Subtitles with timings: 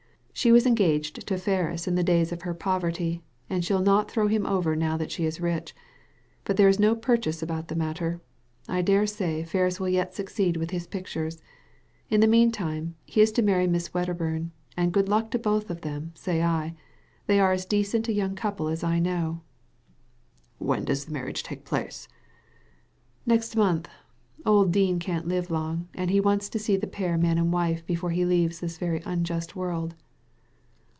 [0.33, 4.25] "She was engaged to Ferris in the days of her poverty, and she'll not throw
[4.25, 5.75] him over now that she is rich;
[6.45, 8.21] but there is no purchase about the matter.
[8.67, 11.43] I dare say Ferris will yet succeed with his pictures.
[12.09, 15.69] In the mean time, he is to marry Miss Wedderbum, and good luck to both
[15.69, 16.73] of them, say I.
[17.27, 20.57] They are as decent a young couple as I know.' Digitized by Google THE END
[20.57, 22.07] OF IT ALL 273" When docs the marriage take place?""
[23.27, 23.89] Next month.
[24.43, 27.85] Old Dean can't live long, and he wants to see the pair man and wife
[27.85, 29.93] before he leaves this very unjust world."